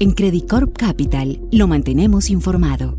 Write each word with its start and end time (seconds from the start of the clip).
En 0.00 0.10
Credit 0.10 0.48
Corp 0.50 0.76
Capital 0.76 1.40
lo 1.52 1.68
mantenemos 1.68 2.28
informado. 2.28 2.98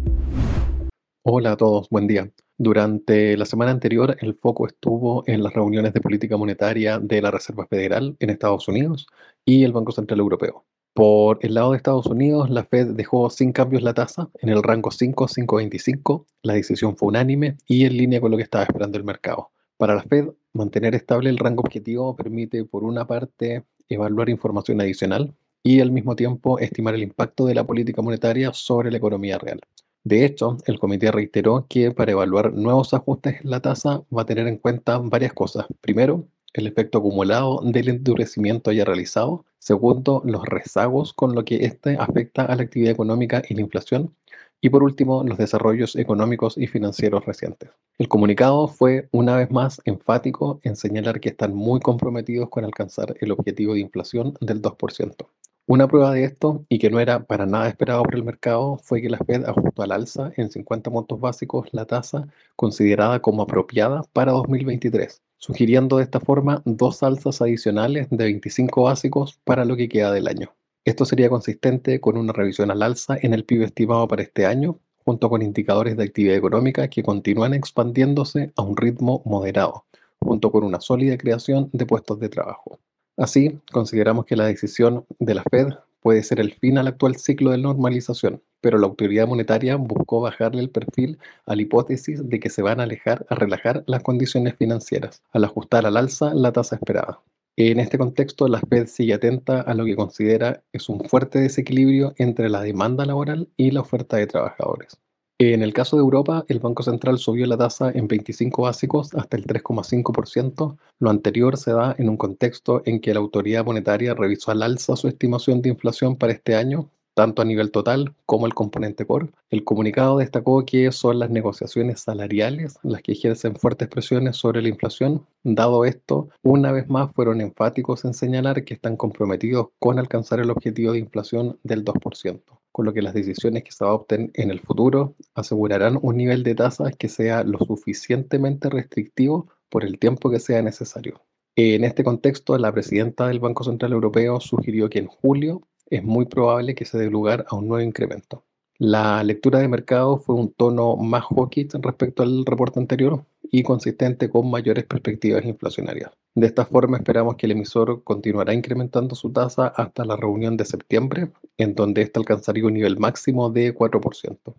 Hola 1.24 1.52
a 1.52 1.58
todos, 1.58 1.90
buen 1.90 2.08
día. 2.08 2.32
Durante 2.58 3.36
la 3.36 3.46
semana 3.46 3.72
anterior, 3.72 4.16
el 4.22 4.34
foco 4.36 4.66
estuvo 4.66 5.24
en 5.28 5.44
las 5.44 5.54
reuniones 5.54 5.94
de 5.94 6.00
política 6.00 6.38
monetaria 6.38 6.98
de 7.00 7.22
la 7.22 7.32
Reserva 7.32 7.68
Federal 7.68 8.16
en 8.20 8.30
Estados 8.30 8.70
Unidos 8.70 9.08
y 9.44 9.64
el 9.66 9.74
Banco 9.74 9.92
Central 9.92 10.22
Europeo. 10.22 10.64
Por 10.94 11.40
el 11.42 11.56
lado 11.56 11.72
de 11.72 11.78
Estados 11.78 12.06
Unidos, 12.06 12.50
la 12.50 12.64
Fed 12.64 12.94
dejó 12.94 13.30
sin 13.30 13.52
cambios 13.52 13.84
la 13.84 13.94
tasa 13.94 14.30
en 14.42 14.48
el 14.48 14.64
rango 14.64 14.90
5-5.25. 14.90 16.26
La 16.44 16.54
decisión 16.54 16.96
fue 16.96 17.10
unánime 17.10 17.58
y 17.68 17.84
en 17.84 17.98
línea 17.98 18.22
con 18.22 18.32
lo 18.32 18.38
que 18.38 18.44
estaba 18.44 18.64
esperando 18.64 18.98
el 18.98 19.04
mercado. 19.04 19.52
Para 19.76 19.96
la 19.96 20.04
Fed, 20.04 20.30
mantener 20.54 20.96
estable 20.96 21.30
el 21.30 21.40
rango 21.40 21.62
objetivo 21.62 22.16
permite, 22.16 22.64
por 22.64 22.86
una 22.86 23.06
parte, 23.06 23.66
evaluar 23.90 24.30
información 24.30 24.80
adicional 24.80 25.34
y 25.66 25.82
al 25.82 25.92
mismo 25.92 26.16
tiempo 26.16 26.60
estimar 26.60 26.94
el 26.94 27.02
impacto 27.02 27.48
de 27.48 27.56
la 27.56 27.64
política 27.66 28.04
monetaria 28.04 28.54
sobre 28.54 28.92
la 28.92 28.98
economía 28.98 29.40
real. 29.40 29.60
De 30.04 30.24
hecho, 30.24 30.58
el 30.68 30.78
comité 30.78 31.12
reiteró 31.12 31.66
que 31.68 31.90
para 31.90 32.12
evaluar 32.12 32.54
nuevos 32.54 32.94
ajustes 32.94 33.42
en 33.44 33.50
la 33.50 33.62
tasa 33.62 34.04
va 34.16 34.22
a 34.22 34.26
tener 34.28 34.48
en 34.48 34.58
cuenta 34.58 35.00
varias 35.00 35.34
cosas. 35.34 35.66
Primero, 35.82 36.28
el 36.54 36.68
efecto 36.68 37.00
acumulado 37.00 37.62
del 37.64 37.90
endurecimiento 37.90 38.72
ya 38.72 38.86
realizado. 38.86 39.44
Segundo, 39.58 40.22
los 40.24 40.46
rezagos 40.46 41.14
con 41.14 41.34
lo 41.34 41.44
que 41.44 41.66
éste 41.66 41.98
afecta 42.00 42.44
a 42.46 42.56
la 42.56 42.62
actividad 42.62 42.92
económica 42.92 43.42
y 43.50 43.56
la 43.56 43.62
inflación. 43.62 44.14
Y 44.62 44.70
por 44.70 44.84
último, 44.84 45.24
los 45.24 45.40
desarrollos 45.40 45.96
económicos 45.96 46.60
y 46.60 46.68
financieros 46.68 47.26
recientes. 47.26 47.72
El 47.98 48.08
comunicado 48.08 48.68
fue 48.68 49.10
una 49.12 49.36
vez 49.38 49.50
más 49.50 49.82
enfático 49.86 50.60
en 50.62 50.76
señalar 50.76 51.20
que 51.20 51.30
están 51.30 51.56
muy 51.56 51.80
comprometidos 51.80 52.50
con 52.50 52.66
alcanzar 52.66 53.16
el 53.20 53.32
objetivo 53.32 53.74
de 53.74 53.80
inflación 53.80 54.36
del 54.42 54.62
2%. 54.62 55.26
Una 55.68 55.88
prueba 55.88 56.12
de 56.12 56.26
esto, 56.26 56.64
y 56.70 56.78
que 56.78 56.92
no 56.92 57.00
era 57.00 57.26
para 57.26 57.48
nada 57.48 57.68
esperado 57.68 58.04
por 58.04 58.14
el 58.14 58.24
mercado, 58.24 58.78
fue 58.84 59.02
que 59.02 59.10
la 59.10 59.18
Fed 59.18 59.46
ajustó 59.46 59.82
al 59.82 59.94
alza 59.94 60.32
en 60.38 60.52
50 60.52 60.92
puntos 60.92 61.20
básicos 61.20 61.70
la 61.72 61.86
tasa 61.86 62.28
considerada 62.56 63.20
como 63.20 63.42
apropiada 63.42 64.04
para 64.14 64.32
2023, 64.34 65.24
sugiriendo 65.38 65.98
de 65.98 66.04
esta 66.04 66.20
forma 66.20 66.62
dos 66.66 67.02
alzas 67.02 67.42
adicionales 67.42 68.08
de 68.12 68.26
25 68.26 68.84
básicos 68.84 69.40
para 69.44 69.66
lo 69.66 69.76
que 69.76 69.90
queda 69.90 70.12
del 70.12 70.28
año. 70.28 70.54
Esto 70.84 71.04
sería 71.04 71.30
consistente 71.30 72.00
con 72.00 72.16
una 72.16 72.32
revisión 72.32 72.70
al 72.70 72.84
alza 72.84 73.18
en 73.20 73.34
el 73.34 73.44
PIB 73.44 73.64
estimado 73.64 74.08
para 74.08 74.22
este 74.22 74.46
año, 74.46 74.80
junto 75.04 75.32
con 75.32 75.42
indicadores 75.42 75.98
de 75.98 76.04
actividad 76.04 76.36
económica 76.36 76.90
que 76.90 77.02
continúan 77.02 77.56
expandiéndose 77.56 78.54
a 78.56 78.62
un 78.62 78.78
ritmo 78.78 79.24
moderado, 79.26 79.86
junto 80.20 80.52
con 80.52 80.64
una 80.64 80.80
sólida 80.80 81.18
creación 81.18 81.72
de 81.74 81.88
puestos 81.88 82.20
de 82.20 82.30
trabajo. 82.30 82.78
Así, 83.18 83.60
consideramos 83.72 84.26
que 84.26 84.36
la 84.36 84.46
decisión 84.46 85.06
de 85.20 85.36
la 85.36 85.44
Fed 85.50 85.70
puede 86.02 86.22
ser 86.22 86.40
el 86.40 86.54
fin 86.54 86.78
al 86.78 86.88
actual 86.88 87.16
ciclo 87.16 87.52
de 87.52 87.58
normalización, 87.58 88.42
pero 88.62 88.78
la 88.78 88.88
autoridad 88.88 89.28
monetaria 89.28 89.78
buscó 89.78 90.22
bajarle 90.22 90.62
el 90.62 90.70
perfil 90.70 91.18
a 91.46 91.56
la 91.56 91.62
hipótesis 91.62 92.28
de 92.28 92.40
que 92.40 92.50
se 92.50 92.62
van 92.62 92.80
a 92.80 92.84
alejar 92.84 93.26
a 93.30 93.36
relajar 93.36 93.84
las 93.88 94.04
condiciones 94.04 94.56
financieras, 94.56 95.24
al 95.32 95.46
ajustar 95.46 95.86
al 95.86 95.98
alza 95.98 96.34
la 96.34 96.52
tasa 96.52 96.76
esperada. 96.76 97.22
En 97.58 97.80
este 97.80 97.98
contexto, 97.98 98.50
la 98.50 98.60
Fed 98.60 98.88
sigue 98.88 99.14
atenta 99.14 99.62
a 99.62 99.74
lo 99.74 99.86
que 99.86 99.96
considera 99.96 100.62
es 100.74 100.90
un 100.90 101.00
fuerte 101.06 101.40
desequilibrio 101.40 102.14
entre 102.18 102.50
la 102.50 102.62
demanda 102.62 103.06
laboral 103.06 103.48
y 103.56 103.72
la 103.72 103.80
oferta 103.80 104.18
de 104.18 104.28
trabajadores. 104.28 105.00
En 105.38 105.62
el 105.64 105.74
caso 105.74 105.98
de 105.98 106.02
Europa, 106.02 106.46
el 106.48 106.60
Banco 106.60 106.82
Central 106.82 107.18
subió 107.18 107.46
la 107.46 107.58
tasa 107.58 107.92
en 107.94 108.08
25 108.08 108.62
básicos 108.62 109.14
hasta 109.16 109.36
el 109.36 109.46
3,5%. 109.46 110.78
Lo 111.00 111.10
anterior 111.10 111.58
se 111.58 111.74
da 111.74 111.94
en 111.98 112.08
un 112.08 112.16
contexto 112.16 112.82
en 112.86 113.02
que 113.02 113.14
la 113.14 113.20
autoridad 113.20 113.66
monetaria 113.66 114.14
revisó 114.14 114.52
al 114.52 114.64
alza 114.64 114.96
su 114.96 115.10
estimación 115.10 115.62
de 115.62 115.68
inflación 115.68 116.16
para 116.16 116.32
este 116.32 116.56
año, 116.56 116.90
tanto 117.16 117.42
a 117.42 117.46
nivel 117.46 117.72
total 117.72 118.16
como 118.26 118.46
el 118.46 118.54
componente 118.54 119.06
core. 119.06 119.32
El 119.50 119.66
comunicado 119.66 120.20
destacó 120.20 120.64
que 120.64 120.90
son 120.94 121.20
las 121.20 121.30
negociaciones 121.30 122.00
salariales 122.00 122.80
las 122.82 123.02
que 123.02 123.12
ejercen 123.12 123.58
fuertes 123.58 123.90
presiones 123.90 124.38
sobre 124.38 124.62
la 124.62 124.70
inflación. 124.70 125.26
Dado 125.44 125.84
esto, 125.84 126.30
una 126.44 126.72
vez 126.72 126.88
más 126.88 127.12
fueron 127.12 127.42
enfáticos 127.42 128.06
en 128.06 128.14
señalar 128.14 128.64
que 128.64 128.76
están 128.76 128.96
comprometidos 128.96 129.68
con 129.80 130.00
alcanzar 130.00 130.40
el 130.40 130.50
objetivo 130.50 130.94
de 130.94 131.00
inflación 131.00 131.60
del 131.62 131.84
2% 131.84 132.42
con 132.76 132.84
lo 132.84 132.92
que 132.92 133.02
las 133.02 133.14
decisiones 133.14 133.64
que 133.64 133.72
se 133.72 133.86
adopten 133.86 134.32
en 134.34 134.52
el 134.52 134.60
futuro 134.60 135.16
asegurarán 135.34 135.98
un 136.02 136.18
nivel 136.18 136.44
de 136.44 136.56
tasas 136.56 136.94
que 136.98 137.08
sea 137.08 137.46
lo 137.46 137.58
suficientemente 137.60 138.70
restrictivo 138.70 139.48
por 139.70 139.86
el 139.86 139.98
tiempo 139.98 140.30
que 140.30 140.42
sea 140.42 140.62
necesario. 140.62 141.22
En 141.56 141.86
este 141.86 142.04
contexto, 142.04 142.58
la 142.58 142.74
presidenta 142.74 143.30
del 143.30 143.40
Banco 143.40 143.64
Central 143.64 143.94
Europeo 143.94 144.42
sugirió 144.42 144.90
que 144.90 145.00
en 145.00 145.08
julio 145.08 145.62
es 145.90 146.04
muy 146.04 146.26
probable 146.26 146.76
que 146.76 146.84
se 146.84 146.98
dé 146.98 147.10
lugar 147.10 147.46
a 147.48 147.56
un 147.56 147.70
nuevo 147.70 147.82
incremento. 147.82 148.44
La 148.78 149.24
lectura 149.24 149.60
de 149.60 149.70
mercado 149.70 150.18
fue 150.18 150.36
un 150.36 150.52
tono 150.52 150.98
más 150.98 151.24
hawkish 151.30 151.72
respecto 151.82 152.24
al 152.24 152.46
reporte 152.46 152.82
anterior 152.82 153.24
y 153.52 153.64
consistente 153.64 154.30
con 154.30 154.50
mayores 154.50 154.86
perspectivas 154.86 155.46
inflacionarias. 155.46 156.12
De 156.34 156.48
esta 156.48 156.66
forma 156.66 156.98
esperamos 156.98 157.36
que 157.36 157.46
el 157.46 157.54
emisor 157.54 158.04
continuará 158.04 158.54
incrementando 158.54 159.16
su 159.16 159.32
tasa 159.32 159.68
hasta 159.68 160.04
la 160.06 160.18
reunión 160.18 160.58
de 160.58 160.66
septiembre, 160.66 161.32
en 161.58 161.76
donde 161.76 162.02
ésta 162.02 162.20
alcanzaría 162.20 162.66
un 162.66 162.74
nivel 162.74 163.00
máximo 163.00 163.50
de 163.50 163.74
4%. 163.74 164.56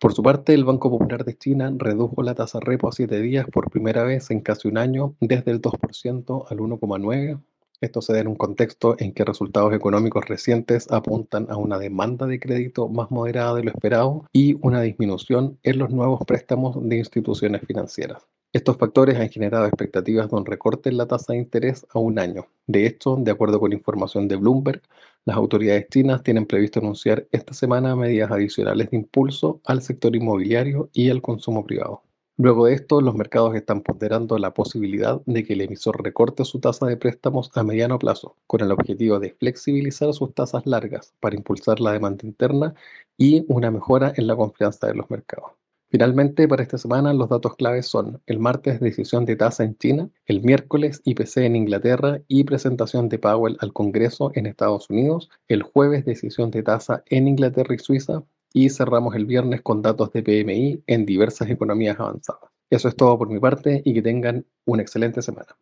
Por 0.00 0.14
su 0.14 0.22
parte, 0.22 0.54
el 0.54 0.64
Banco 0.64 0.88
Popular 0.90 1.26
de 1.26 1.36
China 1.36 1.70
redujo 1.76 2.22
la 2.22 2.34
tasa 2.34 2.58
repo 2.58 2.88
a 2.88 2.92
7 2.92 3.20
días 3.20 3.46
por 3.52 3.70
primera 3.70 4.02
vez 4.02 4.30
en 4.30 4.40
casi 4.40 4.66
un 4.66 4.78
año, 4.78 5.14
desde 5.20 5.50
el 5.50 5.60
2% 5.60 6.46
al 6.48 6.58
1,9%, 6.58 7.42
esto 7.80 8.02
se 8.02 8.12
da 8.12 8.20
en 8.20 8.28
un 8.28 8.36
contexto 8.36 8.94
en 8.98 9.12
que 9.12 9.24
resultados 9.24 9.72
económicos 9.72 10.26
recientes 10.26 10.90
apuntan 10.90 11.46
a 11.50 11.56
una 11.56 11.78
demanda 11.78 12.26
de 12.26 12.38
crédito 12.38 12.88
más 12.88 13.10
moderada 13.10 13.54
de 13.54 13.64
lo 13.64 13.70
esperado 13.70 14.26
y 14.32 14.56
una 14.60 14.82
disminución 14.82 15.58
en 15.62 15.78
los 15.78 15.90
nuevos 15.90 16.20
préstamos 16.26 16.76
de 16.80 16.98
instituciones 16.98 17.62
financieras. 17.66 18.26
Estos 18.52 18.76
factores 18.78 19.16
han 19.16 19.28
generado 19.30 19.66
expectativas 19.66 20.28
de 20.28 20.36
un 20.36 20.44
recorte 20.44 20.90
en 20.90 20.96
la 20.96 21.06
tasa 21.06 21.32
de 21.32 21.38
interés 21.38 21.86
a 21.94 22.00
un 22.00 22.18
año. 22.18 22.48
De 22.66 22.84
hecho, 22.84 23.16
de 23.16 23.30
acuerdo 23.30 23.60
con 23.60 23.72
información 23.72 24.26
de 24.26 24.36
Bloomberg, 24.36 24.82
las 25.24 25.36
autoridades 25.36 25.86
chinas 25.88 26.22
tienen 26.22 26.46
previsto 26.46 26.80
anunciar 26.80 27.28
esta 27.30 27.54
semana 27.54 27.94
medidas 27.94 28.30
adicionales 28.30 28.90
de 28.90 28.96
impulso 28.96 29.60
al 29.64 29.82
sector 29.82 30.16
inmobiliario 30.16 30.90
y 30.92 31.10
al 31.10 31.22
consumo 31.22 31.64
privado. 31.64 32.02
Luego 32.42 32.64
de 32.64 32.72
esto, 32.72 33.02
los 33.02 33.14
mercados 33.14 33.54
están 33.54 33.82
ponderando 33.82 34.38
la 34.38 34.54
posibilidad 34.54 35.20
de 35.26 35.44
que 35.44 35.52
el 35.52 35.60
emisor 35.60 36.02
recorte 36.02 36.46
su 36.46 36.58
tasa 36.58 36.86
de 36.86 36.96
préstamos 36.96 37.50
a 37.54 37.62
mediano 37.62 37.98
plazo, 37.98 38.34
con 38.46 38.62
el 38.62 38.72
objetivo 38.72 39.20
de 39.20 39.34
flexibilizar 39.34 40.14
sus 40.14 40.32
tasas 40.32 40.64
largas 40.64 41.12
para 41.20 41.36
impulsar 41.36 41.80
la 41.80 41.92
demanda 41.92 42.26
interna 42.26 42.74
y 43.18 43.44
una 43.48 43.70
mejora 43.70 44.14
en 44.16 44.26
la 44.26 44.36
confianza 44.36 44.86
de 44.86 44.94
los 44.94 45.10
mercados. 45.10 45.50
Finalmente, 45.90 46.48
para 46.48 46.62
esta 46.62 46.78
semana 46.78 47.12
los 47.12 47.28
datos 47.28 47.56
claves 47.56 47.86
son 47.88 48.22
el 48.24 48.38
martes 48.38 48.80
decisión 48.80 49.26
de 49.26 49.36
tasa 49.36 49.62
en 49.62 49.76
China, 49.76 50.08
el 50.24 50.40
miércoles 50.40 51.02
IPC 51.04 51.44
en 51.44 51.56
Inglaterra 51.56 52.22
y 52.26 52.44
presentación 52.44 53.10
de 53.10 53.18
Powell 53.18 53.58
al 53.60 53.74
Congreso 53.74 54.32
en 54.34 54.46
Estados 54.46 54.88
Unidos, 54.88 55.28
el 55.48 55.62
jueves 55.62 56.06
decisión 56.06 56.50
de 56.50 56.62
tasa 56.62 57.02
en 57.04 57.28
Inglaterra 57.28 57.74
y 57.74 57.78
Suiza, 57.80 58.22
y 58.52 58.70
cerramos 58.70 59.14
el 59.14 59.26
viernes 59.26 59.62
con 59.62 59.82
datos 59.82 60.12
de 60.12 60.22
PMI 60.22 60.82
en 60.86 61.06
diversas 61.06 61.50
economías 61.50 61.98
avanzadas. 61.98 62.50
Eso 62.70 62.88
es 62.88 62.96
todo 62.96 63.18
por 63.18 63.28
mi 63.28 63.40
parte 63.40 63.82
y 63.84 63.94
que 63.94 64.02
tengan 64.02 64.46
una 64.64 64.82
excelente 64.82 65.22
semana. 65.22 65.56